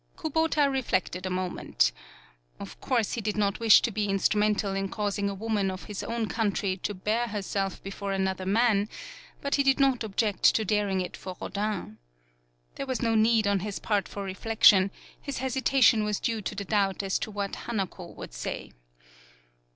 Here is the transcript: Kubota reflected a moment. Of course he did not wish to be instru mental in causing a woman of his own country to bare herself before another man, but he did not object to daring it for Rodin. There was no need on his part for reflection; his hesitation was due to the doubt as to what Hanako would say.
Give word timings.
Kubota 0.17 0.67
reflected 0.67 1.27
a 1.27 1.29
moment. 1.29 1.91
Of 2.59 2.81
course 2.81 3.11
he 3.13 3.21
did 3.21 3.37
not 3.37 3.59
wish 3.59 3.83
to 3.83 3.91
be 3.91 4.07
instru 4.07 4.33
mental 4.37 4.73
in 4.73 4.89
causing 4.89 5.29
a 5.29 5.35
woman 5.35 5.69
of 5.69 5.83
his 5.83 6.01
own 6.01 6.25
country 6.27 6.75
to 6.77 6.95
bare 6.95 7.27
herself 7.27 7.83
before 7.83 8.11
another 8.11 8.47
man, 8.47 8.89
but 9.41 9.53
he 9.53 9.61
did 9.63 9.79
not 9.79 10.03
object 10.03 10.41
to 10.55 10.65
daring 10.65 11.01
it 11.01 11.15
for 11.15 11.37
Rodin. 11.39 11.99
There 12.77 12.87
was 12.87 13.03
no 13.03 13.13
need 13.13 13.45
on 13.45 13.59
his 13.59 13.77
part 13.77 14.07
for 14.07 14.23
reflection; 14.23 14.89
his 15.21 15.37
hesitation 15.37 16.03
was 16.03 16.19
due 16.19 16.41
to 16.41 16.55
the 16.55 16.65
doubt 16.65 17.03
as 17.03 17.19
to 17.19 17.29
what 17.29 17.51
Hanako 17.67 18.15
would 18.15 18.33
say. 18.33 18.71